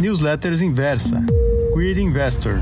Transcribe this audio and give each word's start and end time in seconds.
Newsletters 0.00 0.62
Inversa. 0.62 1.26
Queer 1.74 1.98
Investor. 1.98 2.60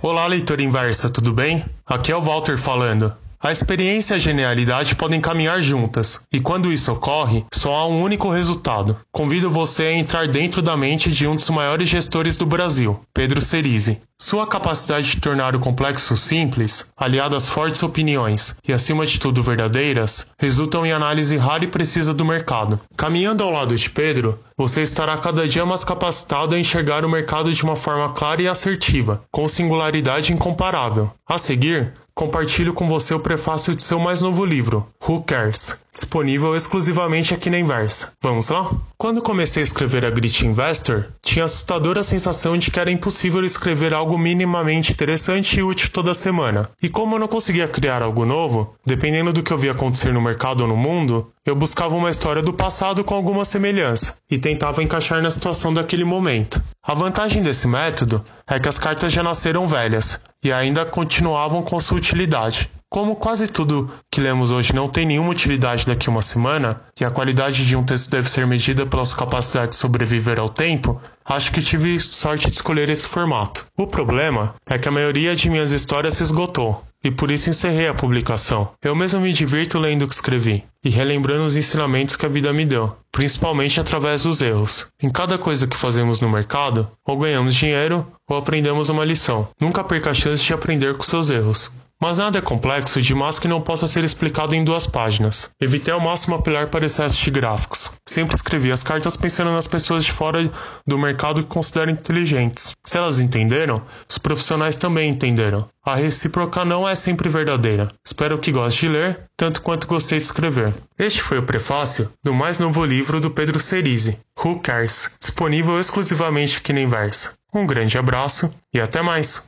Olá, 0.00 0.26
leitor 0.28 0.60
inversa, 0.60 1.10
tudo 1.10 1.32
bem? 1.32 1.64
Aqui 1.84 2.12
é 2.12 2.16
o 2.16 2.20
Walter 2.20 2.56
falando. 2.56 3.12
A 3.40 3.50
experiência 3.50 4.14
e 4.14 4.16
a 4.16 4.20
genialidade 4.20 4.94
podem 4.94 5.20
caminhar 5.20 5.60
juntas, 5.60 6.20
e 6.32 6.38
quando 6.40 6.72
isso 6.72 6.92
ocorre, 6.92 7.44
só 7.52 7.74
há 7.74 7.88
um 7.88 8.02
único 8.02 8.30
resultado. 8.30 8.96
Convido 9.10 9.50
você 9.50 9.84
a 9.84 9.92
entrar 9.92 10.28
dentro 10.28 10.62
da 10.62 10.76
mente 10.76 11.10
de 11.10 11.26
um 11.26 11.34
dos 11.34 11.50
maiores 11.50 11.88
gestores 11.88 12.36
do 12.36 12.46
Brasil, 12.46 13.00
Pedro 13.12 13.40
Cerise. 13.40 14.00
Sua 14.22 14.46
capacidade 14.46 15.12
de 15.12 15.16
tornar 15.16 15.56
o 15.56 15.58
complexo 15.58 16.14
simples, 16.14 16.92
aliado 16.94 17.34
às 17.34 17.48
fortes 17.48 17.82
opiniões 17.82 18.54
e, 18.68 18.70
acima 18.70 19.06
de 19.06 19.18
tudo, 19.18 19.42
verdadeiras, 19.42 20.26
resultam 20.38 20.84
em 20.84 20.92
análise 20.92 21.38
rara 21.38 21.64
e 21.64 21.68
precisa 21.68 22.12
do 22.12 22.22
mercado. 22.22 22.78
Caminhando 22.98 23.42
ao 23.42 23.50
lado 23.50 23.74
de 23.74 23.88
Pedro, 23.88 24.38
você 24.58 24.82
estará 24.82 25.16
cada 25.16 25.48
dia 25.48 25.64
mais 25.64 25.84
capacitado 25.84 26.54
a 26.54 26.58
enxergar 26.58 27.02
o 27.02 27.08
mercado 27.08 27.50
de 27.50 27.62
uma 27.62 27.76
forma 27.76 28.12
clara 28.12 28.42
e 28.42 28.46
assertiva, 28.46 29.22
com 29.30 29.48
singularidade 29.48 30.34
incomparável. 30.34 31.10
A 31.26 31.38
seguir, 31.38 31.94
compartilho 32.14 32.74
com 32.74 32.86
você 32.86 33.14
o 33.14 33.20
prefácio 33.20 33.74
de 33.74 33.82
seu 33.82 33.98
mais 33.98 34.20
novo 34.20 34.44
livro, 34.44 34.86
Who 35.10 35.22
Cares? 35.22 35.80
Disponível 35.92 36.54
exclusivamente 36.54 37.34
aqui 37.34 37.50
na 37.50 37.58
Inversa. 37.58 38.12
Vamos 38.22 38.48
lá? 38.48 38.70
Quando 38.96 39.20
comecei 39.20 39.60
a 39.60 39.64
escrever 39.64 40.04
a 40.04 40.10
Grit 40.10 40.46
Investor, 40.46 41.06
tinha 41.20 41.42
a 41.42 41.46
assustadora 41.46 42.04
sensação 42.04 42.56
de 42.56 42.70
que 42.70 42.78
era 42.78 42.92
impossível 42.92 43.44
escrever 43.44 43.92
algo 43.92 44.16
minimamente 44.16 44.92
interessante 44.92 45.58
e 45.58 45.64
útil 45.64 45.90
toda 45.90 46.14
semana. 46.14 46.70
E 46.80 46.88
como 46.88 47.16
eu 47.16 47.18
não 47.18 47.26
conseguia 47.26 47.66
criar 47.66 48.02
algo 48.02 48.24
novo, 48.24 48.76
dependendo 48.86 49.32
do 49.32 49.42
que 49.42 49.52
eu 49.52 49.58
via 49.58 49.72
acontecer 49.72 50.12
no 50.12 50.20
mercado 50.20 50.60
ou 50.60 50.68
no 50.68 50.76
mundo, 50.76 51.32
eu 51.44 51.56
buscava 51.56 51.96
uma 51.96 52.10
história 52.10 52.40
do 52.40 52.52
passado 52.52 53.02
com 53.02 53.16
alguma 53.16 53.44
semelhança 53.44 54.14
e 54.30 54.38
tentava 54.38 54.80
encaixar 54.80 55.20
na 55.20 55.30
situação 55.32 55.74
daquele 55.74 56.04
momento. 56.04 56.62
A 56.84 56.94
vantagem 56.94 57.42
desse 57.42 57.66
método 57.66 58.24
é 58.46 58.60
que 58.60 58.68
as 58.68 58.78
cartas 58.78 59.12
já 59.12 59.24
nasceram 59.24 59.66
velhas 59.66 60.20
e 60.40 60.52
ainda 60.52 60.86
continuavam 60.86 61.62
com 61.64 61.80
sua 61.80 61.98
utilidade. 61.98 62.70
Como 62.92 63.14
quase 63.14 63.46
tudo 63.46 63.88
que 64.10 64.20
lemos 64.20 64.50
hoje 64.50 64.74
não 64.74 64.88
tem 64.88 65.06
nenhuma 65.06 65.30
utilidade 65.30 65.86
daqui 65.86 66.08
a 66.08 66.12
uma 66.12 66.22
semana, 66.22 66.80
e 67.00 67.04
a 67.04 67.10
qualidade 67.10 67.64
de 67.64 67.76
um 67.76 67.84
texto 67.84 68.10
deve 68.10 68.28
ser 68.28 68.44
medida 68.48 68.84
pela 68.84 69.04
sua 69.04 69.16
capacidade 69.16 69.70
de 69.70 69.76
sobreviver 69.76 70.40
ao 70.40 70.48
tempo, 70.48 71.00
acho 71.24 71.52
que 71.52 71.62
tive 71.62 72.00
sorte 72.00 72.50
de 72.50 72.56
escolher 72.56 72.88
esse 72.88 73.06
formato. 73.06 73.64
O 73.78 73.86
problema 73.86 74.56
é 74.66 74.76
que 74.76 74.88
a 74.88 74.90
maioria 74.90 75.36
de 75.36 75.48
minhas 75.48 75.70
histórias 75.70 76.14
se 76.14 76.24
esgotou, 76.24 76.84
e 77.04 77.12
por 77.12 77.30
isso 77.30 77.48
encerrei 77.48 77.86
a 77.86 77.94
publicação. 77.94 78.70
Eu 78.82 78.96
mesmo 78.96 79.20
me 79.20 79.32
divirto 79.32 79.78
lendo 79.78 80.02
o 80.04 80.08
que 80.08 80.14
escrevi 80.14 80.64
e 80.82 80.90
relembrando 80.90 81.44
os 81.44 81.56
ensinamentos 81.56 82.16
que 82.16 82.26
a 82.26 82.28
vida 82.28 82.52
me 82.52 82.64
deu, 82.64 82.96
principalmente 83.12 83.78
através 83.78 84.24
dos 84.24 84.42
erros. 84.42 84.88
Em 85.00 85.10
cada 85.10 85.38
coisa 85.38 85.68
que 85.68 85.76
fazemos 85.76 86.20
no 86.20 86.28
mercado, 86.28 86.90
ou 87.06 87.16
ganhamos 87.16 87.54
dinheiro 87.54 88.04
ou 88.28 88.36
aprendemos 88.36 88.88
uma 88.88 89.04
lição. 89.04 89.46
Nunca 89.60 89.84
perca 89.84 90.10
a 90.10 90.14
chance 90.14 90.42
de 90.42 90.52
aprender 90.52 90.96
com 90.96 91.04
seus 91.04 91.30
erros. 91.30 91.70
Mas 92.00 92.16
nada 92.16 92.38
é 92.38 92.40
complexo 92.40 93.02
demais 93.02 93.38
que 93.38 93.46
não 93.46 93.60
possa 93.60 93.86
ser 93.86 94.02
explicado 94.02 94.54
em 94.54 94.64
duas 94.64 94.86
páginas. 94.86 95.50
Evitei 95.60 95.92
ao 95.92 96.00
máximo 96.00 96.34
apelar 96.34 96.68
para 96.68 96.86
excesso 96.86 97.22
de 97.22 97.30
gráficos. 97.30 97.90
Sempre 98.08 98.34
escrevi 98.34 98.72
as 98.72 98.82
cartas 98.82 99.18
pensando 99.18 99.52
nas 99.52 99.66
pessoas 99.66 100.04
de 100.04 100.12
fora 100.12 100.50
do 100.86 100.98
mercado 100.98 101.42
que 101.42 101.48
considero 101.48 101.90
inteligentes. 101.90 102.72
Se 102.84 102.96
elas 102.96 103.20
entenderam, 103.20 103.82
os 104.08 104.16
profissionais 104.16 104.76
também 104.76 105.10
entenderam. 105.10 105.68
A 105.84 105.94
recíproca 105.94 106.64
não 106.64 106.88
é 106.88 106.94
sempre 106.94 107.28
verdadeira. 107.28 107.92
Espero 108.06 108.38
que 108.38 108.52
goste 108.52 108.86
de 108.86 108.92
ler, 108.92 109.24
tanto 109.36 109.60
quanto 109.60 109.86
gostei 109.86 110.18
de 110.18 110.24
escrever. 110.24 110.72
Este 110.98 111.20
foi 111.20 111.38
o 111.38 111.42
prefácio 111.42 112.10
do 112.24 112.32
mais 112.32 112.58
novo 112.58 112.82
livro 112.84 113.20
do 113.20 113.30
Pedro 113.30 113.58
Cerise, 113.60 114.18
Who 114.42 114.60
Cares, 114.60 115.16
disponível 115.20 115.78
exclusivamente 115.78 116.58
aqui 116.58 116.72
na 116.72 116.80
Inversa. 116.80 117.32
Um 117.52 117.66
grande 117.66 117.98
abraço 117.98 118.52
e 118.72 118.80
até 118.80 119.02
mais! 119.02 119.44